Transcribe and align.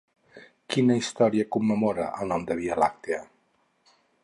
Quina 0.75 0.95
història 1.01 1.45
commemora 1.57 2.07
el 2.23 2.33
nom 2.33 2.49
de 2.53 2.59
Via 2.63 2.79
làctia? 2.85 3.23